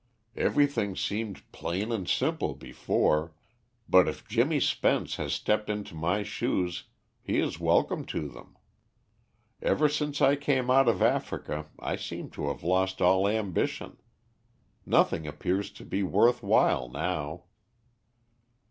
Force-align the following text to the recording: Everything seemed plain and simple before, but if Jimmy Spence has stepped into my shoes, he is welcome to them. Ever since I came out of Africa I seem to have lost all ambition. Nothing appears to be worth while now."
Everything 0.35 0.95
seemed 0.95 1.43
plain 1.51 1.91
and 1.91 2.09
simple 2.09 2.55
before, 2.55 3.35
but 3.87 4.07
if 4.07 4.27
Jimmy 4.27 4.59
Spence 4.59 5.17
has 5.17 5.31
stepped 5.31 5.69
into 5.69 5.93
my 5.93 6.23
shoes, 6.23 6.85
he 7.21 7.37
is 7.37 7.59
welcome 7.59 8.03
to 8.05 8.27
them. 8.27 8.57
Ever 9.61 9.87
since 9.87 10.19
I 10.19 10.35
came 10.37 10.71
out 10.71 10.87
of 10.87 11.03
Africa 11.03 11.67
I 11.77 11.97
seem 11.97 12.31
to 12.31 12.47
have 12.47 12.63
lost 12.63 12.99
all 12.99 13.27
ambition. 13.27 13.97
Nothing 14.87 15.27
appears 15.27 15.69
to 15.73 15.85
be 15.85 16.01
worth 16.01 16.41
while 16.41 16.89
now." 16.89 17.43